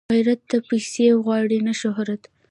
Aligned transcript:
غیرت 0.13 0.41
نه 0.51 0.59
پیسې 0.69 1.05
غواړي 1.23 1.59
نه 1.67 1.73
شهرت 1.81 2.21